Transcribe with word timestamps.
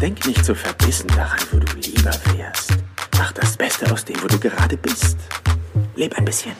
Denk 0.00 0.26
nicht 0.26 0.44
so 0.44 0.54
verbissen 0.54 1.08
daran, 1.08 1.40
wo 1.50 1.58
du 1.58 1.72
lieber 1.78 2.12
wärst. 2.36 2.74
Mach 3.16 3.32
das 3.32 3.56
Beste 3.56 3.90
aus 3.90 4.04
dem, 4.04 4.22
wo 4.22 4.26
du 4.26 4.38
gerade 4.38 4.76
bist. 4.76 5.16
Leb 5.94 6.14
ein 6.18 6.24
bisschen. 6.26 6.52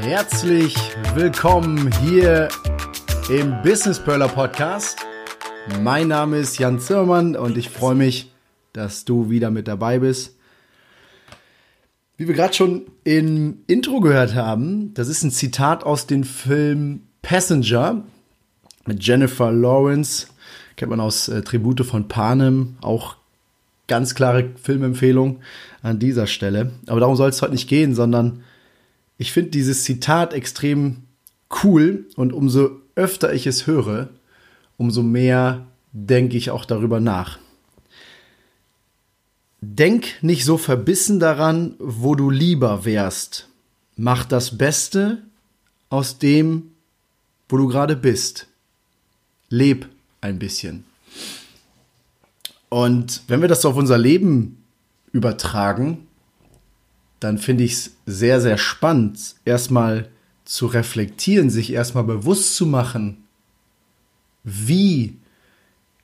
Herzlich 0.00 0.74
willkommen 1.14 1.90
hier 2.00 2.48
im 3.30 3.62
Business 3.62 4.00
Perler 4.00 4.28
Podcast. 4.28 4.98
Mein 5.80 6.08
Name 6.08 6.38
ist 6.38 6.58
Jan 6.58 6.80
Zimmermann 6.80 7.36
und 7.36 7.56
ich 7.56 7.70
freue 7.70 7.94
mich, 7.94 8.32
dass 8.72 9.04
du 9.04 9.30
wieder 9.30 9.50
mit 9.50 9.68
dabei 9.68 10.00
bist. 10.00 10.36
Wie 12.16 12.26
wir 12.26 12.34
gerade 12.34 12.54
schon 12.54 12.82
im 13.04 13.58
Intro 13.68 14.00
gehört 14.00 14.34
haben, 14.34 14.92
das 14.94 15.08
ist 15.08 15.22
ein 15.22 15.30
Zitat 15.30 15.84
aus 15.84 16.06
dem 16.06 16.24
Film 16.24 17.02
Passenger 17.22 18.02
mit 18.86 19.04
Jennifer 19.04 19.52
Lawrence. 19.52 20.26
Kennt 20.76 20.90
man 20.90 21.00
aus 21.00 21.28
äh, 21.28 21.42
Tribute 21.42 21.86
von 21.86 22.08
Panem. 22.08 22.76
Auch 22.80 23.16
ganz 23.86 24.14
klare 24.14 24.50
Filmempfehlung 24.60 25.40
an 25.82 25.98
dieser 25.98 26.26
Stelle. 26.26 26.72
Aber 26.86 27.00
darum 27.00 27.16
soll 27.16 27.30
es 27.30 27.40
heute 27.40 27.52
nicht 27.52 27.68
gehen, 27.68 27.94
sondern 27.94 28.42
ich 29.16 29.32
finde 29.32 29.50
dieses 29.50 29.84
Zitat 29.84 30.34
extrem 30.34 31.04
cool 31.62 32.06
und 32.16 32.32
umso 32.32 32.81
öfter 32.94 33.32
ich 33.32 33.46
es 33.46 33.66
höre, 33.66 34.08
umso 34.76 35.02
mehr 35.02 35.66
denke 35.92 36.36
ich 36.36 36.50
auch 36.50 36.64
darüber 36.64 37.00
nach. 37.00 37.38
Denk 39.60 40.22
nicht 40.22 40.44
so 40.44 40.58
verbissen 40.58 41.20
daran, 41.20 41.76
wo 41.78 42.14
du 42.14 42.30
lieber 42.30 42.84
wärst. 42.84 43.48
Mach 43.96 44.24
das 44.24 44.58
Beste 44.58 45.22
aus 45.88 46.18
dem, 46.18 46.72
wo 47.48 47.58
du 47.58 47.68
gerade 47.68 47.94
bist. 47.94 48.48
Leb 49.50 49.88
ein 50.20 50.38
bisschen. 50.38 50.84
Und 52.70 53.22
wenn 53.28 53.42
wir 53.42 53.48
das 53.48 53.64
auf 53.66 53.76
unser 53.76 53.98
Leben 53.98 54.64
übertragen, 55.12 56.06
dann 57.20 57.38
finde 57.38 57.64
ich 57.64 57.72
es 57.72 57.90
sehr, 58.06 58.40
sehr 58.40 58.58
spannend, 58.58 59.36
erstmal 59.44 60.08
zu 60.52 60.66
reflektieren, 60.66 61.48
sich 61.48 61.72
erstmal 61.72 62.04
bewusst 62.04 62.56
zu 62.56 62.66
machen, 62.66 63.24
wie 64.44 65.16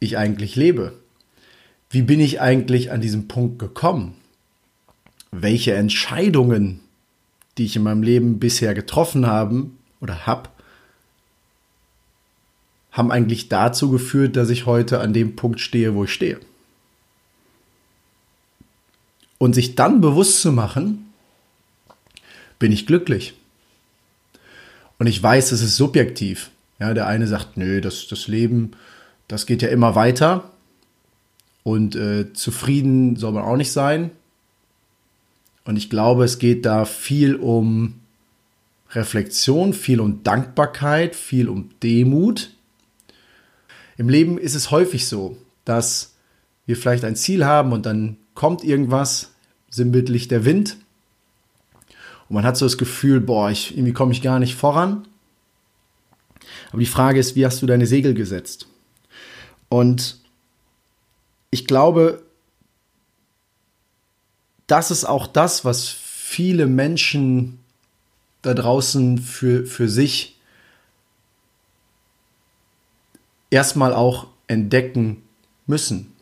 ich 0.00 0.16
eigentlich 0.16 0.56
lebe. 0.56 0.94
Wie 1.90 2.00
bin 2.00 2.18
ich 2.18 2.40
eigentlich 2.40 2.90
an 2.90 3.02
diesem 3.02 3.28
Punkt 3.28 3.58
gekommen? 3.58 4.14
Welche 5.30 5.74
Entscheidungen, 5.74 6.80
die 7.58 7.66
ich 7.66 7.76
in 7.76 7.82
meinem 7.82 8.02
Leben 8.02 8.38
bisher 8.38 8.72
getroffen 8.72 9.26
habe 9.26 9.66
oder 10.00 10.26
habe, 10.26 10.48
haben 12.90 13.10
eigentlich 13.10 13.50
dazu 13.50 13.90
geführt, 13.90 14.34
dass 14.34 14.48
ich 14.48 14.64
heute 14.64 15.00
an 15.00 15.12
dem 15.12 15.36
Punkt 15.36 15.60
stehe, 15.60 15.94
wo 15.94 16.04
ich 16.04 16.12
stehe. 16.14 16.40
Und 19.36 19.52
sich 19.52 19.74
dann 19.74 20.00
bewusst 20.00 20.40
zu 20.40 20.52
machen, 20.52 21.12
bin 22.58 22.72
ich 22.72 22.86
glücklich. 22.86 23.34
Und 24.98 25.06
ich 25.06 25.22
weiß, 25.22 25.52
es 25.52 25.62
ist 25.62 25.76
subjektiv. 25.76 26.50
Ja, 26.78 26.94
der 26.94 27.06
eine 27.06 27.26
sagt, 27.26 27.56
nö, 27.56 27.80
das, 27.80 28.06
das 28.08 28.28
Leben, 28.28 28.72
das 29.26 29.46
geht 29.46 29.62
ja 29.62 29.68
immer 29.68 29.94
weiter. 29.94 30.50
Und 31.62 31.96
äh, 31.96 32.32
zufrieden 32.32 33.16
soll 33.16 33.32
man 33.32 33.44
auch 33.44 33.56
nicht 33.56 33.72
sein. 33.72 34.10
Und 35.64 35.76
ich 35.76 35.90
glaube, 35.90 36.24
es 36.24 36.38
geht 36.38 36.64
da 36.64 36.84
viel 36.84 37.34
um 37.34 38.00
Reflexion, 38.92 39.74
viel 39.74 40.00
um 40.00 40.22
Dankbarkeit, 40.22 41.14
viel 41.14 41.48
um 41.48 41.70
Demut. 41.82 42.50
Im 43.98 44.08
Leben 44.08 44.38
ist 44.38 44.54
es 44.54 44.70
häufig 44.70 45.06
so, 45.06 45.36
dass 45.64 46.14
wir 46.64 46.76
vielleicht 46.76 47.04
ein 47.04 47.16
Ziel 47.16 47.44
haben 47.44 47.72
und 47.72 47.84
dann 47.84 48.16
kommt 48.34 48.64
irgendwas, 48.64 49.32
sinnbildlich 49.68 50.28
der 50.28 50.44
Wind, 50.44 50.78
und 52.28 52.34
man 52.34 52.44
hat 52.44 52.56
so 52.56 52.66
das 52.66 52.78
Gefühl, 52.78 53.20
boah, 53.20 53.50
ich, 53.50 53.76
irgendwie 53.76 53.92
komme 53.92 54.12
ich 54.12 54.22
gar 54.22 54.38
nicht 54.38 54.54
voran. 54.54 55.06
Aber 56.70 56.80
die 56.80 56.86
Frage 56.86 57.18
ist, 57.18 57.36
wie 57.36 57.46
hast 57.46 57.62
du 57.62 57.66
deine 57.66 57.86
Segel 57.86 58.14
gesetzt? 58.14 58.66
Und 59.68 60.18
ich 61.50 61.66
glaube, 61.66 62.22
das 64.66 64.90
ist 64.90 65.04
auch 65.04 65.26
das, 65.26 65.64
was 65.64 65.88
viele 65.88 66.66
Menschen 66.66 67.58
da 68.42 68.52
draußen 68.54 69.18
für, 69.18 69.64
für 69.64 69.88
sich 69.88 70.38
erstmal 73.50 73.94
auch 73.94 74.26
entdecken 74.46 75.22
müssen 75.66 76.12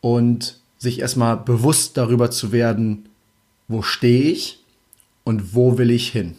und 0.00 0.58
sich 0.78 1.00
erstmal 1.00 1.36
bewusst 1.36 1.96
darüber 1.98 2.30
zu 2.30 2.52
werden, 2.52 3.08
wo 3.68 3.82
stehe 3.82 4.30
ich 4.30 4.64
und 5.26 5.56
wo 5.56 5.76
will 5.76 5.90
ich 5.90 6.08
hin. 6.08 6.36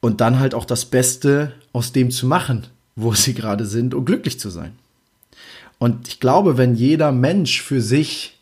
Und 0.00 0.20
dann 0.20 0.38
halt 0.38 0.54
auch 0.54 0.66
das 0.66 0.84
Beste 0.84 1.54
aus 1.72 1.92
dem 1.92 2.10
zu 2.10 2.26
machen, 2.26 2.66
wo 2.96 3.14
sie 3.14 3.32
gerade 3.32 3.64
sind 3.64 3.94
und 3.94 4.04
glücklich 4.04 4.38
zu 4.38 4.50
sein. 4.50 4.72
Und 5.78 6.06
ich 6.06 6.20
glaube, 6.20 6.58
wenn 6.58 6.74
jeder 6.74 7.12
Mensch 7.12 7.62
für 7.62 7.80
sich 7.80 8.38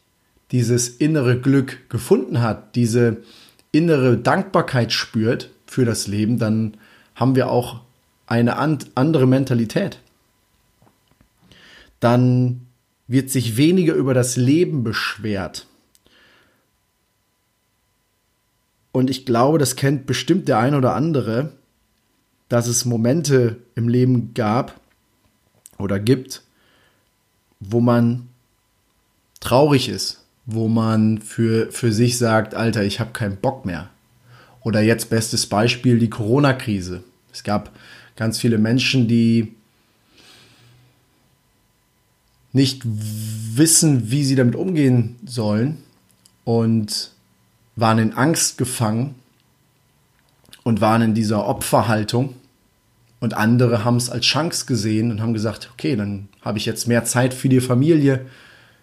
dieses 0.50 0.88
innere 0.88 1.38
Glück 1.38 1.88
gefunden 1.88 2.42
hat, 2.42 2.74
diese 2.74 3.18
innere 3.70 4.19
Dankbarkeit 4.19 4.92
spürt 4.92 5.50
für 5.66 5.84
das 5.84 6.08
Leben, 6.08 6.40
dann 6.40 6.76
haben 7.14 7.36
wir 7.36 7.50
auch 7.50 7.82
eine 8.26 8.56
andere 8.56 9.26
Mentalität. 9.28 10.00
Dann 12.00 12.62
wird 13.06 13.30
sich 13.30 13.56
weniger 13.56 13.94
über 13.94 14.12
das 14.12 14.36
Leben 14.36 14.82
beschwert, 14.82 15.69
Und 18.92 19.08
ich 19.08 19.25
glaube, 19.25 19.58
das 19.58 19.75
kennt 19.76 20.06
bestimmt 20.06 20.48
der 20.48 20.58
ein 20.58 20.75
oder 20.75 20.94
andere, 20.94 21.53
dass 22.48 22.66
es 22.66 22.84
Momente 22.84 23.56
im 23.75 23.88
Leben 23.88 24.34
gab 24.34 24.78
oder 25.78 25.98
gibt, 25.98 26.42
wo 27.60 27.81
man 27.81 28.28
traurig 29.41 29.88
ist, 29.88 30.22
wo 30.44 30.69
man 30.69 31.19
für, 31.22 31.72
für 31.72 31.92
sich 31.92 32.19
sagt, 32.19 32.54
Alter, 32.54 32.84
ich 32.84 33.00
habe 33.00 33.12
keinen 33.12 33.36
Bock 33.36 33.64
mehr. 33.64 33.88
Oder 34.62 34.82
jetzt 34.82 35.08
bestes 35.08 35.47
Beispiel 35.47 35.98
die 35.98 36.10
Corona-Krise. 36.10 37.02
Es 37.32 37.42
gab 37.42 37.72
ganz 38.16 38.38
viele 38.38 38.58
Menschen, 38.58 39.08
die 39.08 39.54
nicht 42.52 42.82
wissen, 42.84 44.10
wie 44.10 44.25
sie 44.25 44.34
damit 44.34 44.56
umgehen 44.56 45.16
sollen 45.25 45.78
und 46.44 47.11
waren 47.76 47.98
in 47.98 48.14
Angst 48.14 48.58
gefangen 48.58 49.14
und 50.62 50.80
waren 50.80 51.02
in 51.02 51.14
dieser 51.14 51.46
Opferhaltung. 51.46 52.34
Und 53.20 53.34
andere 53.34 53.84
haben 53.84 53.96
es 53.96 54.10
als 54.10 54.24
Chance 54.26 54.66
gesehen 54.66 55.10
und 55.10 55.20
haben 55.20 55.32
gesagt, 55.32 55.70
okay, 55.72 55.94
dann 55.96 56.28
habe 56.40 56.58
ich 56.58 56.66
jetzt 56.66 56.88
mehr 56.88 57.04
Zeit 57.04 57.34
für 57.34 57.48
die 57.48 57.60
Familie. 57.60 58.26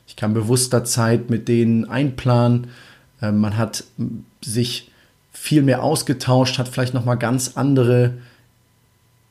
Ich 0.07 0.15
kann 0.15 0.33
bewusster 0.33 0.85
Zeit 0.85 1.29
mit 1.29 1.47
denen 1.47 1.85
einplanen. 1.89 2.67
Ähm, 3.21 3.39
man 3.39 3.57
hat 3.57 3.83
sich 4.41 4.91
viel 5.31 5.61
mehr 5.61 5.83
ausgetauscht, 5.83 6.57
hat 6.57 6.67
vielleicht 6.67 6.93
noch 6.93 7.05
mal 7.05 7.15
ganz 7.15 7.51
andere 7.55 8.13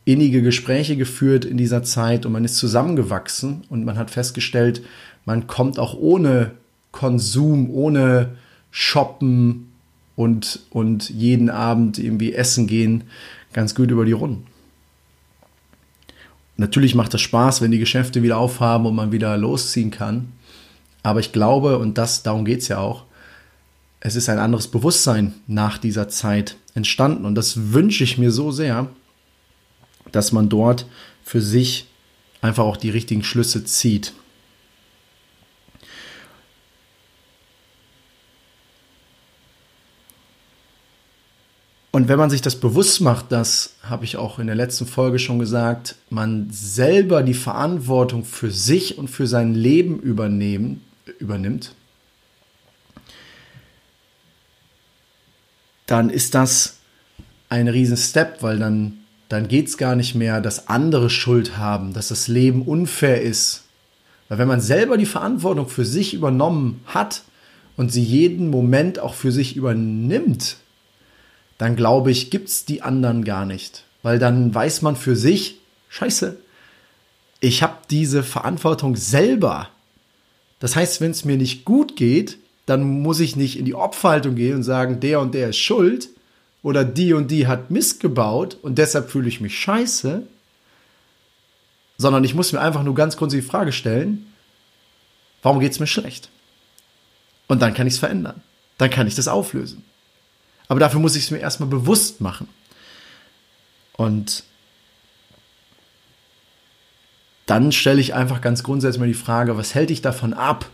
innige 0.05 0.41
Gespräche 0.41 0.97
geführt 0.97 1.45
in 1.45 1.59
dieser 1.59 1.83
Zeit 1.83 2.25
und 2.25 2.33
man 2.33 2.45
ist 2.45 2.57
zusammengewachsen 2.57 3.65
und 3.69 3.85
man 3.85 3.99
hat 3.99 4.11
festgestellt, 4.11 4.83
man 5.27 5.47
kommt 5.47 5.79
auch 5.79 5.95
ohne 5.95 6.53
Konsum, 6.93 7.71
ohne 7.71 8.31
shoppen 8.71 9.73
und, 10.17 10.61
und 10.71 11.11
jeden 11.11 11.51
Abend 11.51 11.99
irgendwie 11.99 12.35
essen 12.35 12.67
gehen, 12.67 13.05
ganz 13.53 13.75
gut 13.75 13.91
über 13.91 14.05
die 14.05 14.13
Runden. 14.13 14.47
Natürlich 16.57 16.97
macht 16.97 17.15
das 17.15 17.21
Spaß, 17.21 17.63
wenn 17.63 17.71
die 17.71 17.79
Geschäfte 17.79 18.23
wieder 18.23 18.37
aufhaben 18.37 18.87
und 18.87 18.97
man 18.97 19.13
wieder 19.13 19.37
losziehen 19.37 19.93
kann. 19.93 20.33
Aber 21.05 21.21
ich 21.21 21.33
glaube, 21.33 21.79
und 21.79 21.99
das, 21.99 22.25
darum 22.25 22.45
geht 22.45 22.63
es 22.63 22.69
ja 22.69 22.79
auch, 22.79 23.05
es 24.01 24.17
ist 24.17 24.29
ein 24.29 24.39
anderes 24.39 24.69
Bewusstsein 24.69 25.35
nach 25.47 25.79
dieser 25.79 26.09
Zeit 26.09 26.57
entstanden. 26.75 27.25
Und 27.25 27.37
das 27.37 27.73
wünsche 27.73 28.05
ich 28.05 28.19
mir 28.19 28.33
so 28.33 28.51
sehr, 28.51 28.89
dass 30.13 30.33
man 30.33 30.49
dort 30.49 30.87
für 31.23 31.41
sich 31.41 31.87
einfach 32.41 32.65
auch 32.65 32.77
die 32.77 32.91
richtigen 32.91 33.23
Schlüsse 33.23 33.65
zieht. 33.65 34.13
Und 41.99 42.07
wenn 42.07 42.17
man 42.21 42.31
sich 42.31 42.43
das 42.43 42.55
bewusst 42.55 43.01
macht, 43.01 43.33
das 43.33 43.75
habe 43.83 44.05
ich 44.05 44.17
auch 44.17 44.39
in 44.39 44.47
der 44.47 44.55
letzten 44.55 44.87
Folge 44.87 45.19
schon 45.19 45.41
gesagt, 45.41 45.97
man 46.11 46.47
selber 46.49 47.25
die 47.25 47.35
Verantwortung 47.35 48.25
für 48.25 48.53
sich 48.53 48.99
und 48.99 49.09
für 49.09 49.27
sein 49.27 49.53
Leben 49.53 49.99
übernehmen, 49.99 50.81
übernimmt, 51.19 51.75
dann 55.87 56.09
ist 56.09 56.37
das 56.37 56.77
ein 57.49 57.67
riesen 57.67 57.97
Step, 57.97 58.45
weil 58.45 58.61
dann, 58.61 58.99
dann 59.29 59.49
geht 59.49 59.67
es 59.67 59.77
gar 59.77 59.97
nicht 59.97 60.15
mehr, 60.15 60.41
dass 60.41 60.69
andere 60.69 61.11
Schuld 61.11 61.57
haben, 61.57 61.95
dass 61.95 62.07
das 62.07 62.29
Leben 62.29 62.63
unfair 62.63 63.23
ist. 63.23 63.65
Weil 64.29 64.39
wenn 64.39 64.47
man 64.47 64.61
selber 64.61 64.99
die 64.99 65.05
Verantwortung 65.05 65.67
für 65.67 65.85
sich 65.85 66.15
übernommen 66.15 66.81
hat 66.87 67.23
und 67.77 67.91
sie 67.91 68.05
jeden 68.05 68.51
Moment 68.51 69.01
auch 69.01 69.15
für 69.15 69.33
sich 69.33 69.57
übernimmt, 69.57 70.59
dann 71.59 71.77
glaube 71.77 72.11
ich, 72.11 72.31
gibt 72.31 72.49
es 72.49 72.65
die 72.65 72.83
anderen 72.83 73.25
gar 73.25 73.45
nicht. 73.45 73.85
Weil 74.03 74.19
dann 74.19 74.55
weiß 74.55 74.83
man 74.83 74.97
für 74.97 75.17
sich, 75.17 75.59
scheiße, 75.89 76.37
ich 77.41 77.63
habe 77.63 77.77
diese 77.91 78.23
Verantwortung 78.23 78.97
selber. 78.97 79.69
Das 80.61 80.77
heißt, 80.77 81.01
wenn 81.01 81.11
es 81.11 81.25
mir 81.25 81.37
nicht 81.37 81.65
gut 81.65 81.97
geht, 81.97 82.39
dann 82.67 83.03
muss 83.03 83.21
ich 83.21 83.37
nicht 83.37 83.59
in 83.59 83.65
die 83.65 83.75
Opferhaltung 83.75 84.35
gehen 84.35 84.57
und 84.57 84.63
sagen, 84.63 85.01
der 85.01 85.21
und 85.21 85.35
der 85.35 85.51
ist 85.51 85.59
schuld 85.59 86.11
oder 86.63 86.85
die 86.85 87.13
und 87.13 87.31
die 87.31 87.47
hat 87.47 87.71
Mist 87.71 88.01
gebaut 88.01 88.59
und 88.63 88.79
deshalb 88.79 89.11
fühle 89.11 89.29
ich 89.29 89.41
mich 89.41 89.59
scheiße, 89.59 90.23
sondern 91.97 92.25
ich 92.25 92.35
muss 92.35 92.53
mir 92.53 92.61
einfach 92.61 92.83
nur 92.83 92.95
ganz 92.95 93.17
kurz 93.17 93.33
die 93.33 93.43
Frage 93.43 93.73
stellen, 93.73 94.27
warum 95.43 95.61
geht 95.61 95.73
es 95.73 95.81
mir 95.81 95.87
schlecht? 95.87 96.29
Und 97.47 97.63
dann 97.63 97.75
kann 97.75 97.87
ich 97.87 97.95
es 97.95 98.01
verändern. 98.01 98.43
Dann 98.77 98.91
kann 98.91 99.07
ich 99.07 99.15
das 99.15 99.29
auflösen. 99.29 99.83
Aber 100.69 100.81
dafür 100.81 101.01
muss 101.01 101.17
ich 101.17 101.25
es 101.25 101.31
mir 101.31 101.39
erstmal 101.39 101.69
bewusst 101.69 102.21
machen. 102.21 102.49
Und 103.97 104.45
dann 107.47 107.73
stelle 107.73 108.01
ich 108.01 108.15
einfach 108.15 108.43
ganz 108.43 108.63
grundsätzlich 108.63 109.01
mal 109.01 109.07
die 109.07 109.15
Frage, 109.15 109.57
was 109.57 109.75
hält 109.75 109.91
dich 109.91 110.03
davon 110.03 110.35
ab, 110.35 110.71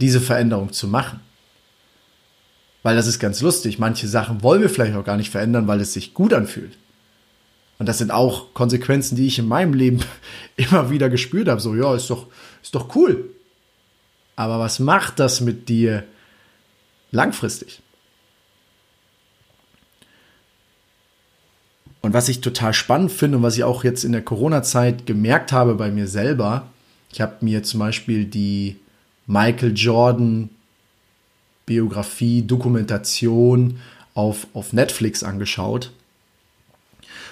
diese 0.00 0.20
Veränderung 0.20 0.72
zu 0.72 0.88
machen? 0.88 1.20
Weil 2.82 2.96
das 2.96 3.06
ist 3.06 3.18
ganz 3.18 3.42
lustig. 3.42 3.78
Manche 3.78 4.08
Sachen 4.08 4.42
wollen 4.42 4.62
wir 4.62 4.70
vielleicht 4.70 4.96
auch 4.96 5.04
gar 5.04 5.18
nicht 5.18 5.30
verändern, 5.30 5.66
weil 5.68 5.80
es 5.80 5.92
sich 5.92 6.14
gut 6.14 6.32
anfühlt. 6.32 6.78
Und 7.78 7.86
das 7.86 7.98
sind 7.98 8.10
auch 8.10 8.54
Konsequenzen, 8.54 9.16
die 9.16 9.26
ich 9.26 9.38
in 9.38 9.46
meinem 9.46 9.74
Leben 9.74 10.00
immer 10.56 10.90
wieder 10.90 11.10
gespürt 11.10 11.48
habe. 11.48 11.60
So, 11.60 11.74
ja, 11.74 11.94
ist 11.94 12.08
doch, 12.08 12.26
ist 12.62 12.74
doch 12.74 12.94
cool. 12.96 13.28
Aber 14.36 14.58
was 14.58 14.78
macht 14.78 15.18
das 15.18 15.40
mit 15.40 15.68
dir 15.68 16.04
langfristig? 17.10 17.82
Und 22.00 22.14
was 22.14 22.28
ich 22.28 22.40
total 22.40 22.72
spannend 22.74 23.10
finde 23.10 23.38
und 23.38 23.42
was 23.42 23.56
ich 23.56 23.64
auch 23.64 23.84
jetzt 23.84 24.04
in 24.04 24.12
der 24.12 24.22
Corona-Zeit 24.22 25.06
gemerkt 25.06 25.52
habe 25.52 25.74
bei 25.74 25.90
mir 25.90 26.06
selber, 26.06 26.68
ich 27.12 27.20
habe 27.20 27.36
mir 27.40 27.62
zum 27.62 27.80
Beispiel 27.80 28.24
die 28.24 28.76
Michael 29.26 29.72
Jordan 29.74 30.50
Biografie, 31.66 32.42
Dokumentation 32.42 33.78
auf, 34.14 34.46
auf 34.54 34.72
Netflix 34.72 35.22
angeschaut. 35.22 35.92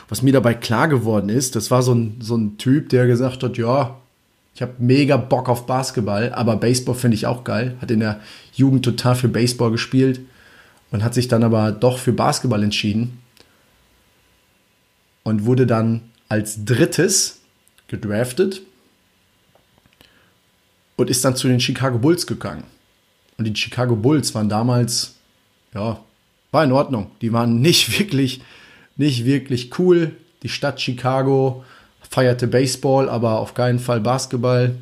Was 0.09 0.23
mir 0.23 0.33
dabei 0.33 0.55
klar 0.55 0.89
geworden 0.89 1.31
ist, 1.31 1.57
das 1.57 1.71
war 1.71 1.83
so 1.83 1.95
ein, 1.95 2.17
so 2.21 2.37
ein 2.37 2.59
Typ, 2.59 2.91
der 2.91 3.07
gesagt 3.07 3.43
hat, 3.43 3.57
ja, 3.57 3.97
ich 4.55 4.63
habe 4.63 4.75
mega 4.79 5.17
Bock 5.17 5.49
auf 5.49 5.67
Basketball, 5.67 6.33
aber 6.33 6.57
Baseball 6.57 6.95
finde 6.95 7.17
ich 7.17 7.27
auch 7.27 7.45
geil. 7.45 7.77
Hat 7.81 7.91
in 7.91 8.01
der 8.01 8.21
Jugend 8.55 8.85
total 8.85 9.15
für 9.15 9.29
Baseball 9.29 9.71
gespielt 9.71 10.21
und 10.91 11.05
hat 11.05 11.15
sich 11.15 11.29
dann 11.29 11.45
aber 11.45 11.73
doch 11.73 11.99
für 11.99 12.13
Basketball 12.13 12.63
entschieden 12.63 13.19
und 15.27 15.45
wurde 15.45 15.67
dann 15.67 16.03
als 16.29 16.65
drittes 16.65 17.41
gedraftet 17.89 18.63
und 20.95 21.11
ist 21.11 21.25
dann 21.25 21.35
zu 21.35 21.49
den 21.49 21.59
Chicago 21.59 21.99
Bulls 21.99 22.29
gegangen. 22.29 22.63
Und 23.37 23.45
die 23.45 23.57
Chicago 23.57 23.97
Bulls 23.97 24.37
waren 24.37 24.49
damals, 24.49 25.17
ja, 25.75 25.99
war 26.53 26.63
in 26.63 26.71
Ordnung. 26.71 27.11
Die 27.23 27.33
waren 27.33 27.61
nicht 27.61 27.99
wirklich, 27.99 28.41
nicht 28.97 29.25
wirklich 29.25 29.77
cool. 29.81 30.17
Die 30.45 30.49
Stadt 30.49 30.81
Chicago 30.81 31.65
feierte 32.09 32.47
Baseball, 32.47 33.09
aber 33.09 33.41
auf 33.41 33.53
keinen 33.53 33.81
Fall 33.81 34.01
Basketball. 34.01 34.77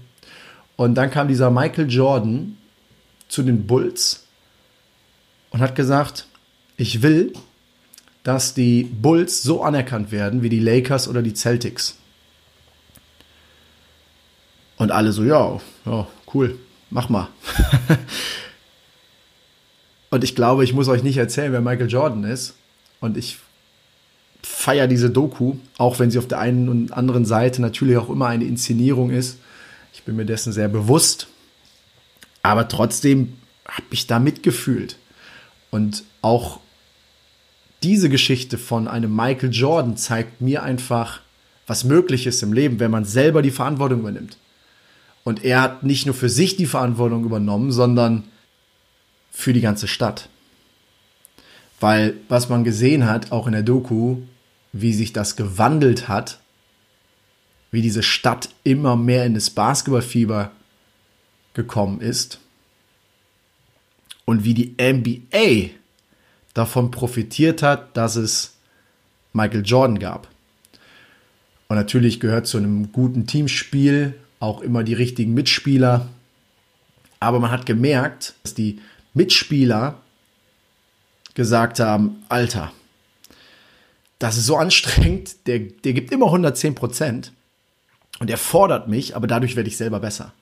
Und 0.76 0.94
dann 0.94 1.11
kam 1.11 1.26
dieser 1.26 1.50
Michael 1.50 1.91
Jordan 1.91 2.58
zu 3.29 3.43
den 3.43 3.67
Bulls 3.67 4.26
und 5.49 5.61
hat 5.61 5.75
gesagt, 5.75 6.26
ich 6.76 7.00
will, 7.00 7.32
dass 8.25 8.55
die 8.55 8.85
Bulls 8.85 9.43
so 9.43 9.62
anerkannt 9.62 10.11
werden 10.11 10.43
wie 10.43 10.49
die 10.49 10.59
Lakers 10.59 11.09
oder 11.09 11.23
die 11.23 11.35
Celtics. 11.35 11.99
Und 14.76 14.91
alle 14.91 15.12
so, 15.12 15.23
ja, 15.23 15.61
ja, 15.85 16.09
cool, 16.32 16.59
mach 16.91 17.09
mal. 17.09 17.29
und 20.11 20.25
ich 20.25 20.35
glaube, 20.35 20.65
ich 20.65 20.73
muss 20.73 20.88
euch 20.88 21.03
nicht 21.03 21.19
erzählen, 21.19 21.53
wer 21.53 21.61
Michael 21.61 21.91
Jordan 21.91 22.25
ist. 22.25 22.56
Und 22.99 23.17
ich 23.17 23.38
feiere 24.43 24.88
diese 24.88 25.11
Doku, 25.11 25.56
auch 25.77 25.99
wenn 25.99 26.11
sie 26.11 26.19
auf 26.19 26.27
der 26.27 26.41
einen 26.41 26.69
und 26.69 26.93
anderen 26.93 27.27
Seite 27.27 27.61
natürlich 27.61 27.99
auch 27.99 28.09
immer 28.09 28.27
eine 28.27 28.44
Inszenierung 28.44 29.11
ist. 29.11 29.38
Ich 29.93 30.03
bin 30.03 30.17
mir 30.17 30.27
dessen 30.27 30.53
sehr 30.53 30.69
bewusst. 30.69 31.29
Aber 32.43 32.69
trotzdem 32.69 33.35
habe 33.67 33.87
ich 33.91 34.06
da 34.06 34.19
mitgefühlt. 34.19 34.97
Und 35.70 36.05
auch 36.23 36.61
diese 37.84 38.08
Geschichte 38.08 38.56
von 38.56 38.88
einem 38.88 39.14
Michael 39.14 39.52
Jordan 39.52 39.96
zeigt 39.98 40.40
mir 40.40 40.62
einfach, 40.62 41.20
was 41.66 41.84
möglich 41.84 42.26
ist 42.26 42.42
im 42.42 42.54
Leben, 42.54 42.81
wenn 42.81 42.90
man 42.90 43.04
selber 43.04 43.42
die 43.42 43.50
Verantwortung 43.50 44.00
übernimmt. 44.00 44.38
Und 45.22 45.44
er 45.44 45.60
hat 45.60 45.82
nicht 45.82 46.06
nur 46.06 46.14
für 46.14 46.31
sich 46.31 46.56
die 46.56 46.66
Verantwortung 46.66 47.25
übernommen, 47.25 47.72
sondern 47.72 48.25
für 49.31 49.52
die 49.52 49.60
ganze 49.60 49.86
Stadt. 49.86 50.31
Weil 51.78 52.14
was 52.28 52.48
man 52.48 52.64
gesehen 52.64 53.06
hat, 53.06 53.32
auch 53.32 53.46
in 53.46 53.52
der 53.52 53.62
Doku, 53.62 54.22
wie 54.72 54.94
sich 54.94 55.12
das 55.12 55.36
gewandelt 55.36 56.08
hat, 56.08 56.40
wie 57.70 57.82
diese 57.82 58.02
Stadt 58.02 58.48
immer 58.64 58.96
mehr 58.96 59.26
in 59.26 59.34
das 59.34 59.50
Basketballfieber 59.50 60.52
gekommen 61.52 62.00
ist 62.00 62.40
und 64.25 64.44
wie 64.44 64.54
die 64.54 64.75
NBA 64.81 65.83
davon 66.55 66.91
profitiert 66.91 67.62
hat, 67.62 67.97
dass 67.97 68.17
es 68.17 68.55
Michael 69.33 69.62
Jordan 69.65 69.99
gab. 69.99 70.29
Und 71.69 71.77
natürlich 71.77 72.20
gehört 72.20 72.46
zu 72.46 72.58
einem 72.58 72.93
guten 72.93 73.27
Teamspiel 73.27 74.15
auch 74.39 74.61
immer 74.61 74.84
die 74.84 74.94
richtigen 74.94 75.34
Mitspieler. 75.34 76.08
Aber 77.20 77.41
man 77.41 77.51
hat 77.51 77.67
gemerkt, 77.67 78.34
dass 78.43 78.55
die 78.55 78.81
Mitspieler 79.15 80.01
gesagt 81.34 81.81
haben, 81.81 82.23
Alter, 82.29 82.73
das 84.19 84.37
ist 84.37 84.46
so 84.46 84.56
anstrengend, 84.56 85.46
der, 85.46 85.58
der 85.58 85.93
gibt 85.93 86.13
immer 86.13 86.27
110 86.27 86.75
Prozent 86.75 87.32
und 88.20 88.31
er 88.31 88.39
fordert 88.39 88.89
mich, 88.89 89.17
aber 89.17 89.27
dadurch 89.27 89.56
werde 89.56 89.69
ich 89.69 89.77
selber 89.77 90.01
besser. 90.01 90.32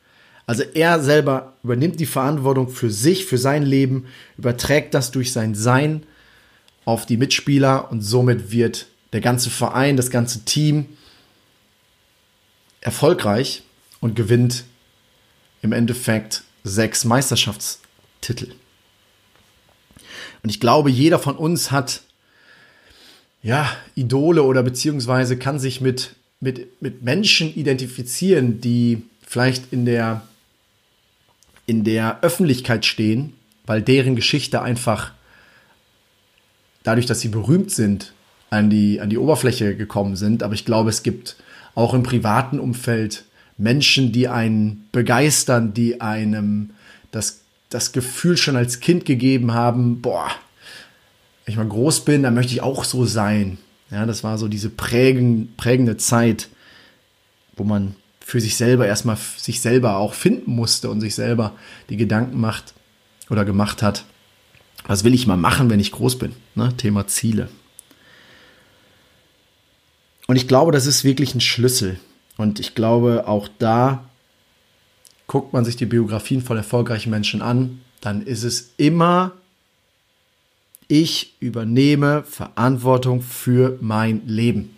Also 0.47 0.63
er 0.63 1.01
selber 1.01 1.55
übernimmt 1.63 2.01
die 2.01 2.07
Verantwortung 2.07 2.69
für 2.69 2.91
sich, 2.91 3.27
für 3.27 3.39
sein 3.39 3.63
Leben, 3.63 4.07
überträgt 4.37 4.95
das 4.95 5.11
durch 5.11 5.33
sein 5.33 5.55
Sein 5.55 6.03
auf 6.85 7.07
die 7.07 7.17
Mitspieler 7.17 7.91
und 7.91 8.03
somit 8.03 8.51
wird 8.51 8.87
der 9.13 9.21
ganze 9.21 9.51
Verein, 9.51 9.97
das 9.97 10.11
ganze 10.11 10.45
Team 10.45 10.87
erfolgreich 12.81 13.63
und 14.01 14.17
gewinnt 14.17 14.65
im 15.63 15.73
Endeffekt 15.73 16.43
sechs 16.65 17.05
Meisterschaftstitel. 17.05 18.53
Und 20.43 20.51
ich 20.51 20.59
glaube, 20.59 20.91
jeder 20.91 21.21
von 21.21 21.37
uns 21.37 21.71
hat 21.71 22.03
ja 23.43 23.71
Idole 23.95 24.43
oder 24.43 24.63
beziehungsweise 24.63 25.37
kann 25.37 25.61
sich 25.61 25.81
mit, 25.81 26.17
mit, 26.41 26.83
mit 26.83 27.03
Menschen 27.03 27.55
identifizieren, 27.55 28.61
die 28.61 29.03
vielleicht 29.25 29.73
in 29.73 29.85
der 29.85 30.23
in 31.67 31.85
der 31.85 32.21
Öffentlichkeit 32.23 32.85
stehen, 32.85 33.35
weil 33.67 33.83
deren 33.83 34.17
Geschichte 34.17 34.63
einfach 34.63 35.13
dadurch, 36.83 37.07
dass 37.07 37.21
sie 37.21 37.29
berühmt 37.29 37.71
sind, 37.71 38.13
an 38.51 38.69
die, 38.69 39.01
an 39.01 39.09
die 39.09 39.19
Oberfläche 39.19 39.77
gekommen 39.77 40.17
sind. 40.17 40.43
Aber 40.43 40.55
ich 40.55 40.65
glaube, 40.65 40.91
es 40.91 41.03
gibt 41.03 41.37
auch 41.75 41.95
im 41.95 42.03
privaten 42.03 42.61
Umfeld 42.61 43.25
Menschen, 43.57 44.13
die 44.13 44.29
einen 44.29 44.89
begeistern, 44.93 45.73
die 45.75 46.01
einem 46.01 46.71
das, 47.11 47.43
das 47.71 47.93
Gefühl 47.93 48.37
schon 48.37 48.57
als 48.57 48.81
Kind 48.81 49.05
gegeben 49.05 49.55
haben, 49.55 50.03
boah, 50.03 50.29
wenn 51.45 51.53
ich 51.53 51.57
mal 51.57 51.69
groß 51.69 52.05
bin, 52.05 52.23
dann 52.23 52.35
möchte 52.35 52.53
ich 52.53 52.63
auch 52.63 52.85
so 52.85 53.05
sein. 53.05 53.59
Ja, 53.91 54.07
das 54.07 54.25
war 54.25 54.39
so 54.39 54.49
diese 54.49 54.71
prägen, 54.71 55.53
prägende 55.57 55.97
Zeit, 55.97 56.49
wo 57.57 57.65
man 57.65 57.95
für 58.25 58.41
sich 58.41 58.57
selber 58.57 58.87
erstmal 58.87 59.17
sich 59.37 59.61
selber 59.61 59.97
auch 59.97 60.15
finden 60.15 60.53
musste 60.53 60.91
und 60.91 61.01
sich 61.01 61.15
selber 61.15 61.53
die 61.89 61.97
Gedanken 61.97 62.41
macht 62.41 62.75
oder 63.29 63.45
gemacht 63.45 63.83
hat, 63.83 64.05
Was 64.85 65.05
will 65.05 65.15
ich 65.15 65.29
mal 65.29 65.37
machen, 65.37 65.71
wenn 65.71 65.79
ich 65.79 65.93
groß 65.93 66.19
bin? 66.19 66.35
Ne? 66.57 66.77
Thema 66.77 67.07
Ziele. 67.07 67.49
Und 70.27 70.37
ich 70.37 70.49
glaube, 70.49 70.73
das 70.73 70.87
ist 70.87 71.05
wirklich 71.05 71.35
ein 71.35 71.41
Schlüssel. 71.41 72.01
Und 72.37 72.59
ich 72.59 72.75
glaube, 72.75 73.29
auch 73.29 73.49
da 73.59 74.05
guckt 75.29 75.53
man 75.53 75.65
sich 75.65 75.77
die 75.77 75.87
Biografien 75.87 76.43
von 76.43 76.57
erfolgreichen 76.57 77.11
Menschen 77.11 77.43
an, 77.43 77.81
dann 78.01 78.23
ist 78.23 78.43
es 78.43 78.73
immer, 78.77 79.33
ich 80.89 81.37
übernehme 81.39 82.25
Verantwortung 82.25 83.23
für 83.23 83.79
mein 83.81 84.27
Leben. 84.27 84.77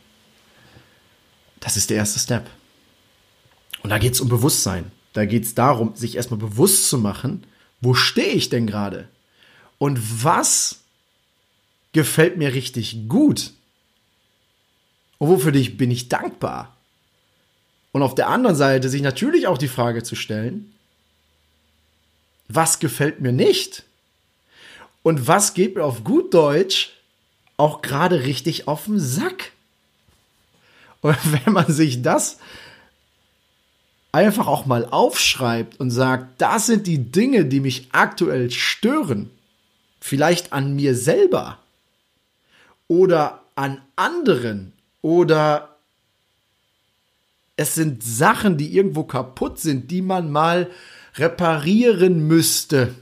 Das 1.60 1.76
ist 1.76 1.88
der 1.88 1.96
erste 1.96 2.20
Step. 2.20 2.50
Und 3.84 3.90
da 3.90 3.98
geht 3.98 4.14
es 4.14 4.20
um 4.22 4.30
Bewusstsein. 4.30 4.90
Da 5.12 5.26
geht 5.26 5.44
es 5.44 5.54
darum, 5.54 5.94
sich 5.94 6.16
erstmal 6.16 6.40
bewusst 6.40 6.88
zu 6.88 6.98
machen, 6.98 7.46
wo 7.82 7.92
stehe 7.92 8.32
ich 8.32 8.48
denn 8.48 8.66
gerade? 8.66 9.08
Und 9.78 10.24
was 10.24 10.80
gefällt 11.92 12.38
mir 12.38 12.54
richtig 12.54 13.08
gut? 13.08 13.52
Und 15.18 15.28
wofür 15.28 15.52
bin 15.52 15.90
ich 15.90 16.08
dankbar? 16.08 16.74
Und 17.92 18.02
auf 18.02 18.14
der 18.14 18.28
anderen 18.28 18.56
Seite 18.56 18.88
sich 18.88 19.02
natürlich 19.02 19.46
auch 19.46 19.58
die 19.58 19.68
Frage 19.68 20.02
zu 20.02 20.16
stellen, 20.16 20.72
was 22.48 22.78
gefällt 22.78 23.20
mir 23.20 23.32
nicht? 23.32 23.84
Und 25.02 25.28
was 25.28 25.52
geht 25.52 25.76
mir 25.76 25.84
auf 25.84 26.04
gut 26.04 26.32
Deutsch 26.32 26.90
auch 27.58 27.82
gerade 27.82 28.24
richtig 28.24 28.66
auf 28.66 28.86
den 28.86 28.98
Sack? 28.98 29.52
Und 31.02 31.18
wenn 31.44 31.52
man 31.52 31.70
sich 31.70 32.00
das 32.00 32.38
einfach 34.14 34.46
auch 34.46 34.64
mal 34.64 34.86
aufschreibt 34.86 35.80
und 35.80 35.90
sagt, 35.90 36.40
das 36.40 36.66
sind 36.66 36.86
die 36.86 37.10
Dinge, 37.10 37.46
die 37.46 37.58
mich 37.58 37.88
aktuell 37.90 38.52
stören, 38.52 39.28
vielleicht 40.00 40.52
an 40.52 40.76
mir 40.76 40.94
selber. 40.94 41.58
Oder 42.86 43.42
an 43.56 43.80
anderen. 43.96 44.72
Oder 45.02 45.76
es 47.56 47.74
sind 47.74 48.04
Sachen, 48.04 48.56
die 48.56 48.76
irgendwo 48.76 49.02
kaputt 49.02 49.58
sind, 49.58 49.90
die 49.90 50.02
man 50.02 50.30
mal 50.30 50.70
reparieren 51.16 52.28
müsste, 52.28 52.94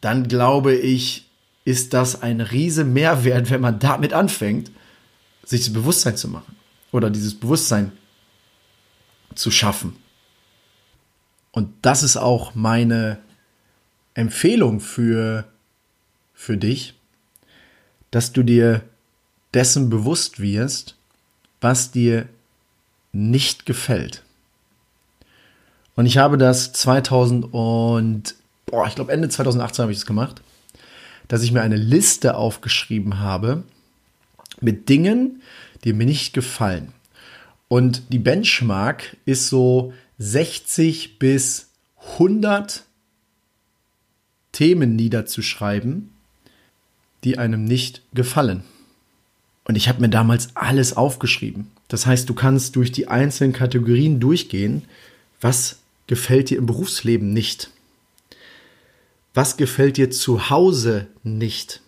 dann 0.00 0.28
glaube 0.28 0.76
ich, 0.76 1.28
ist 1.64 1.94
das 1.94 2.22
ein 2.22 2.40
riese 2.40 2.84
Mehrwert, 2.84 3.50
wenn 3.50 3.60
man 3.60 3.80
damit 3.80 4.12
anfängt, 4.12 4.70
sich 5.44 5.64
das 5.64 5.72
Bewusstsein 5.72 6.16
zu 6.16 6.28
machen. 6.28 6.54
Oder 6.92 7.10
dieses 7.10 7.34
Bewusstsein 7.34 7.90
zu 9.34 9.50
schaffen. 9.50 9.96
Und 11.52 11.70
das 11.82 12.02
ist 12.02 12.16
auch 12.16 12.54
meine 12.54 13.18
Empfehlung 14.14 14.80
für, 14.80 15.44
für 16.34 16.56
dich, 16.56 16.94
dass 18.10 18.32
du 18.32 18.42
dir 18.42 18.82
dessen 19.54 19.90
bewusst 19.90 20.40
wirst, 20.40 20.96
was 21.60 21.90
dir 21.90 22.28
nicht 23.12 23.66
gefällt. 23.66 24.22
Und 25.96 26.06
ich 26.06 26.18
habe 26.18 26.38
das 26.38 26.72
2000 26.72 27.52
und, 27.52 28.34
boah, 28.66 28.86
ich 28.86 28.94
glaube 28.94 29.12
Ende 29.12 29.28
2018 29.28 29.82
habe 29.82 29.92
ich 29.92 29.98
das 29.98 30.06
gemacht, 30.06 30.42
dass 31.26 31.42
ich 31.42 31.52
mir 31.52 31.62
eine 31.62 31.76
Liste 31.76 32.36
aufgeschrieben 32.36 33.18
habe 33.18 33.64
mit 34.60 34.88
Dingen, 34.88 35.42
die 35.84 35.92
mir 35.92 36.06
nicht 36.06 36.34
gefallen. 36.34 36.92
Und 37.68 38.12
die 38.12 38.18
Benchmark 38.18 39.16
ist 39.26 39.48
so 39.48 39.92
60 40.18 41.18
bis 41.18 41.68
100 42.14 42.84
Themen 44.52 44.96
niederzuschreiben, 44.96 46.10
die 47.24 47.38
einem 47.38 47.64
nicht 47.64 48.02
gefallen. 48.14 48.64
Und 49.64 49.76
ich 49.76 49.88
habe 49.88 50.00
mir 50.00 50.08
damals 50.08 50.56
alles 50.56 50.96
aufgeschrieben. 50.96 51.70
Das 51.88 52.06
heißt, 52.06 52.28
du 52.28 52.34
kannst 52.34 52.74
durch 52.76 52.90
die 52.90 53.08
einzelnen 53.08 53.52
Kategorien 53.52 54.18
durchgehen, 54.18 54.84
was 55.40 55.78
gefällt 56.06 56.48
dir 56.48 56.58
im 56.58 56.66
Berufsleben 56.66 57.32
nicht? 57.34 57.70
Was 59.34 59.58
gefällt 59.58 59.98
dir 59.98 60.10
zu 60.10 60.48
Hause 60.48 61.06
nicht? 61.22 61.82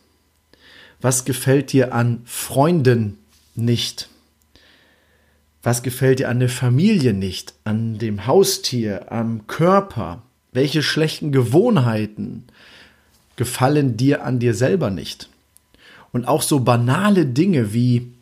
Was 1.00 1.24
gefällt 1.24 1.72
dir 1.72 1.94
an 1.94 2.20
Freunden 2.26 3.18
nicht? 3.54 4.09
Was 5.62 5.82
gefällt 5.82 6.20
dir 6.20 6.28
an 6.28 6.40
der 6.40 6.48
Familie 6.48 7.12
nicht? 7.12 7.54
An 7.64 7.98
dem 7.98 8.26
Haustier, 8.26 9.12
am 9.12 9.46
Körper? 9.46 10.22
Welche 10.52 10.82
schlechten 10.82 11.32
Gewohnheiten 11.32 12.44
gefallen 13.36 13.96
dir 13.96 14.24
an 14.24 14.38
dir 14.38 14.54
selber 14.54 14.90
nicht? 14.90 15.28
Und 16.12 16.26
auch 16.26 16.42
so 16.42 16.60
banale 16.60 17.26
Dinge 17.26 17.72
wie 17.72 18.12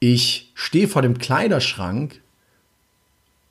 ich 0.00 0.52
stehe 0.54 0.86
vor 0.86 1.00
dem 1.00 1.16
Kleiderschrank 1.16 2.20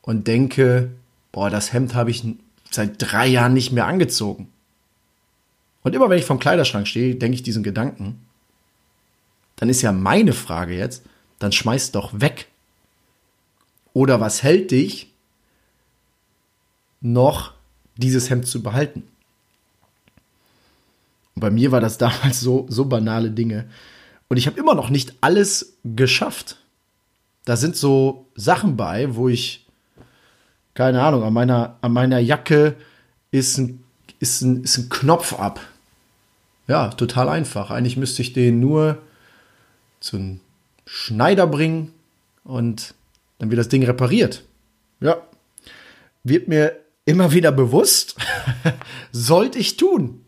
und 0.03 0.27
denke, 0.27 0.91
boah, 1.31 1.49
das 1.49 1.73
Hemd 1.73 1.95
habe 1.95 2.11
ich 2.11 2.23
seit 2.69 2.95
drei 2.99 3.25
Jahren 3.25 3.53
nicht 3.53 3.71
mehr 3.71 3.87
angezogen. 3.87 4.49
Und 5.81 5.95
immer 5.95 6.09
wenn 6.09 6.19
ich 6.19 6.25
vom 6.25 6.39
Kleiderschrank 6.39 6.87
stehe, 6.87 7.15
denke 7.15 7.35
ich 7.35 7.43
diesen 7.43 7.63
Gedanken. 7.63 8.21
Dann 9.55 9.69
ist 9.69 9.81
ja 9.81 9.91
meine 9.91 10.33
Frage 10.33 10.75
jetzt, 10.75 11.03
dann 11.43 11.51
schmeiß 11.51 11.91
doch 11.91 12.21
weg. 12.21 12.47
Oder 13.91 14.21
was 14.21 14.43
hält 14.43 14.71
dich 14.71 15.12
noch, 17.01 17.53
dieses 17.97 18.29
Hemd 18.29 18.47
zu 18.47 18.63
behalten? 18.63 19.03
Und 21.35 21.41
bei 21.41 21.51
mir 21.51 21.73
war 21.73 21.81
das 21.81 21.97
damals 22.05 22.39
so, 22.39 22.65
so 22.69 22.85
banale 22.85 23.29
Dinge. 23.29 23.69
Und 24.29 24.38
ich 24.38 24.47
habe 24.47 24.57
immer 24.57 24.73
noch 24.73 24.89
nicht 24.89 25.15
alles 25.19 25.73
geschafft. 25.83 26.57
Da 27.43 27.57
sind 27.57 27.75
so 27.75 28.25
Sachen 28.35 28.77
bei, 28.77 29.13
wo 29.15 29.27
ich, 29.27 29.67
keine 30.75 31.03
Ahnung, 31.03 31.23
an 31.23 31.33
meiner, 31.33 31.77
an 31.81 31.91
meiner 31.91 32.19
Jacke 32.19 32.77
ist 33.31 33.57
ein, 33.57 33.83
ist, 34.19 34.41
ein, 34.41 34.63
ist 34.63 34.77
ein 34.77 34.88
Knopf 34.89 35.33
ab. 35.33 35.59
Ja, 36.69 36.88
total 36.88 37.27
einfach. 37.27 37.69
Eigentlich 37.69 37.97
müsste 37.97 38.21
ich 38.21 38.31
den 38.31 38.62
nur 38.62 39.00
zu 40.00 40.15
einem 40.15 40.39
Schneider 40.85 41.47
bringen 41.47 41.93
und 42.43 42.93
dann 43.39 43.49
wird 43.49 43.59
das 43.59 43.69
Ding 43.69 43.83
repariert. 43.83 44.43
Ja, 44.99 45.21
wird 46.23 46.47
mir 46.47 46.77
immer 47.05 47.33
wieder 47.33 47.51
bewusst, 47.51 48.15
sollte 49.11 49.59
ich 49.59 49.77
tun. 49.77 50.23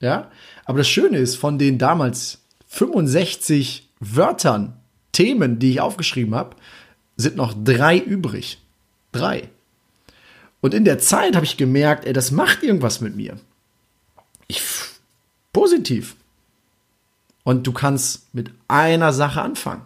Ja, 0.00 0.30
aber 0.64 0.78
das 0.78 0.88
Schöne 0.88 1.18
ist, 1.18 1.36
von 1.36 1.58
den 1.58 1.78
damals 1.78 2.40
65 2.68 3.88
Wörtern, 4.00 4.76
Themen, 5.12 5.58
die 5.58 5.72
ich 5.72 5.80
aufgeschrieben 5.80 6.34
habe, 6.34 6.56
sind 7.16 7.36
noch 7.36 7.54
drei 7.54 7.98
übrig. 7.98 8.58
Drei. 9.12 9.48
Und 10.60 10.74
in 10.74 10.84
der 10.84 10.98
Zeit 10.98 11.36
habe 11.36 11.44
ich 11.44 11.56
gemerkt, 11.56 12.04
ey, 12.06 12.12
das 12.12 12.30
macht 12.30 12.62
irgendwas 12.62 13.00
mit 13.00 13.14
mir. 13.14 13.38
Ich 14.48 14.62
positiv. 15.52 16.16
Und 17.44 17.66
du 17.66 17.72
kannst 17.72 18.32
mit 18.34 18.50
einer 18.68 19.12
Sache 19.12 19.42
anfangen. 19.42 19.82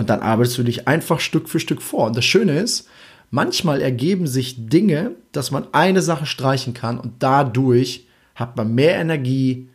Und 0.00 0.08
dann 0.08 0.20
arbeitest 0.20 0.56
du 0.56 0.62
dich 0.62 0.88
einfach 0.88 1.20
Stück 1.20 1.46
für 1.46 1.60
Stück 1.60 1.82
vor. 1.82 2.06
Und 2.06 2.16
das 2.16 2.24
Schöne 2.24 2.58
ist, 2.58 2.88
manchmal 3.30 3.82
ergeben 3.82 4.26
sich 4.26 4.66
Dinge, 4.66 5.10
dass 5.30 5.50
man 5.50 5.66
eine 5.72 6.00
Sache 6.00 6.24
streichen 6.24 6.72
kann 6.72 6.98
und 6.98 7.22
dadurch 7.22 8.06
hat 8.34 8.56
man 8.56 8.74
mehr 8.74 8.96
Energie, 8.96 9.68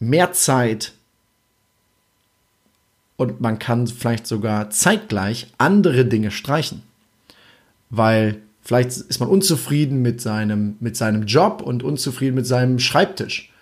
mehr 0.00 0.32
Zeit 0.32 0.92
und 3.16 3.40
man 3.40 3.60
kann 3.60 3.86
vielleicht 3.86 4.26
sogar 4.26 4.70
zeitgleich 4.70 5.46
andere 5.56 6.04
Dinge 6.04 6.32
streichen. 6.32 6.82
Weil 7.90 8.42
vielleicht 8.60 8.88
ist 8.88 9.20
man 9.20 9.28
unzufrieden 9.28 10.02
mit 10.02 10.20
seinem, 10.20 10.74
mit 10.80 10.96
seinem 10.96 11.26
Job 11.26 11.62
und 11.62 11.84
unzufrieden 11.84 12.34
mit 12.34 12.46
seinem 12.48 12.80
Schreibtisch. 12.80 13.52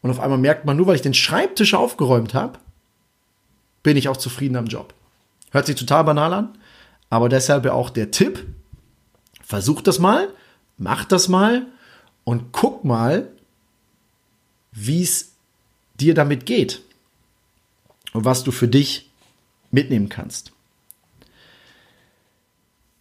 Und 0.00 0.10
auf 0.10 0.20
einmal 0.20 0.38
merkt 0.38 0.64
man, 0.64 0.76
nur 0.76 0.86
weil 0.86 0.94
ich 0.94 1.02
den 1.02 1.12
Schreibtisch 1.12 1.74
aufgeräumt 1.74 2.34
habe, 2.34 2.60
bin 3.82 3.96
ich 3.96 4.08
auch 4.08 4.16
zufrieden 4.16 4.54
am 4.54 4.66
Job. 4.66 4.94
Hört 5.54 5.66
sich 5.66 5.76
total 5.76 6.02
banal 6.02 6.34
an, 6.34 6.58
aber 7.10 7.28
deshalb 7.28 7.64
auch 7.66 7.88
der 7.88 8.10
Tipp, 8.10 8.44
versuch 9.40 9.82
das 9.82 10.00
mal, 10.00 10.28
mach 10.78 11.04
das 11.04 11.28
mal 11.28 11.66
und 12.24 12.50
guck 12.50 12.84
mal, 12.84 13.30
wie 14.72 15.00
es 15.00 15.30
dir 16.00 16.12
damit 16.12 16.44
geht 16.44 16.82
und 18.14 18.24
was 18.24 18.42
du 18.42 18.50
für 18.50 18.66
dich 18.66 19.12
mitnehmen 19.70 20.08
kannst. 20.08 20.50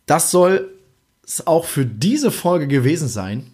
Das 0.05 0.29
soll 0.29 0.75
es 1.25 1.47
auch 1.47 1.65
für 1.65 1.87
diese 1.87 2.29
Folge 2.29 2.67
gewesen 2.67 3.07
sein. 3.07 3.49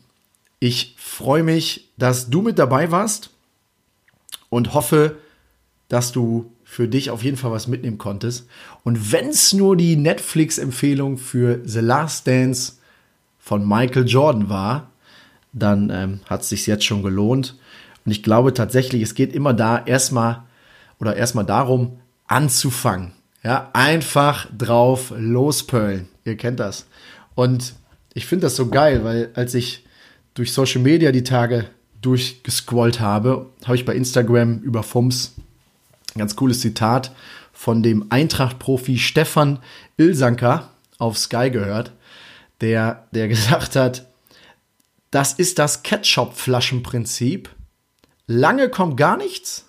Ich 0.60 0.96
freue 0.98 1.44
mich, 1.44 1.90
dass 1.96 2.30
du 2.30 2.42
mit 2.42 2.60
dabei 2.60 2.92
warst 2.92 3.30
und 4.50 4.74
hoffe, 4.74 5.20
dass 5.88 6.12
du 6.12 6.52
für 6.70 6.88
dich 6.88 7.10
auf 7.10 7.24
jeden 7.24 7.36
Fall 7.36 7.52
was 7.52 7.68
mitnehmen 7.68 7.98
konntest. 7.98 8.48
Und 8.84 9.12
wenn 9.12 9.30
es 9.30 9.54
nur 9.54 9.76
die 9.76 9.96
Netflix-Empfehlung 9.96 11.18
für 11.18 11.62
The 11.66 11.80
Last 11.80 12.28
Dance 12.28 12.74
von 13.40 13.68
Michael 13.68 14.08
Jordan 14.08 14.50
war, 14.50 14.92
dann 15.52 15.90
ähm, 15.90 16.20
hat 16.28 16.42
es 16.42 16.50
sich 16.50 16.68
jetzt 16.68 16.86
schon 16.86 17.02
gelohnt. 17.02 17.58
Und 18.06 18.12
ich 18.12 18.22
glaube 18.22 18.54
tatsächlich, 18.54 19.02
es 19.02 19.16
geht 19.16 19.34
immer 19.34 19.56
da 19.56 19.84
erstmal 19.84 20.44
oder 21.00 21.16
erstmal 21.16 21.44
darum, 21.44 21.98
anzufangen. 22.28 23.14
Ja, 23.44 23.72
einfach 23.74 24.48
drauf 24.56 25.12
lospölen. 25.18 26.08
Ihr 26.24 26.38
kennt 26.38 26.60
das. 26.60 26.86
Und 27.34 27.74
ich 28.14 28.28
finde 28.28 28.46
das 28.46 28.56
so 28.56 28.68
geil, 28.68 29.04
weil 29.04 29.32
als 29.34 29.56
ich 29.56 29.86
durch 30.36 30.54
Social 30.54 30.84
Media 30.84 31.12
die 31.12 31.24
Tage 31.24 31.66
durchgescrollt 32.04 33.00
habe, 33.00 33.48
habe 33.66 33.76
ich 33.76 33.86
bei 33.86 33.96
Instagram 33.96 34.60
über 34.60 34.84
FUMS 34.84 35.34
ganz 36.18 36.36
cooles 36.36 36.62
Zitat 36.62 37.14
von 37.54 37.84
dem 37.84 38.08
Eintracht-Profi 38.10 38.98
Stefan 38.98 39.60
Ilsanker 39.98 40.70
auf 40.98 41.18
Sky 41.18 41.50
gehört, 41.52 41.92
der, 42.62 43.08
der 43.12 43.28
gesagt 43.30 43.76
hat, 43.76 44.08
das 45.12 45.34
ist 45.34 45.60
das 45.60 45.84
Ketchup-Flaschenprinzip. 45.84 47.50
Lange 48.28 48.70
kommt 48.70 48.96
gar 48.98 49.18
nichts 49.18 49.66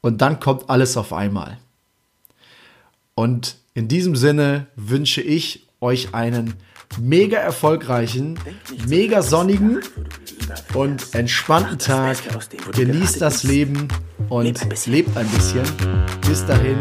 und 0.00 0.22
dann 0.22 0.38
kommt 0.40 0.70
alles 0.70 0.96
auf 0.96 1.12
einmal. 1.12 1.58
Und 3.14 3.56
in 3.74 3.88
diesem 3.88 4.16
Sinne 4.16 4.66
wünsche 4.76 5.20
ich 5.20 5.68
euch 5.80 6.14
einen 6.14 6.54
mega 6.98 7.38
erfolgreichen, 7.38 8.38
mega 8.86 9.22
sonnigen 9.22 9.80
und 10.74 11.14
entspannten 11.14 11.78
Tag. 11.78 12.18
Genießt 12.72 13.20
das 13.20 13.42
Leben 13.42 13.88
und 14.28 14.60
lebt 14.86 15.16
ein 15.16 15.28
bisschen. 15.28 15.64
Bis 16.26 16.44
dahin, 16.46 16.78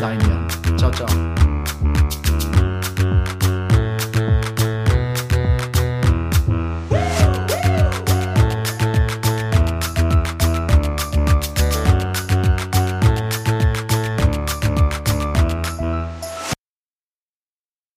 dein 0.00 0.20
Jan. 0.20 0.48
Ciao, 0.78 0.90
ciao. 0.90 1.51